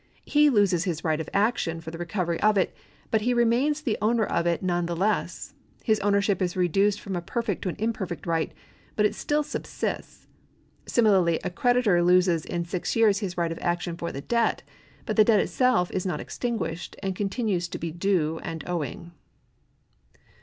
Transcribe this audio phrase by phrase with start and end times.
[0.25, 2.73] He loses his right of action for the recovery of it,
[3.11, 5.53] but he remains the owner of it none the less.
[5.83, 8.51] His ownership is reduced from a perfect to an imperfect right,
[8.95, 10.25] but it still subsists.
[10.87, 14.63] Similarly a creditor loses in six years his right of action for the debt;
[15.05, 19.11] but the debt itself is not extinguished, and continues to be due and owing.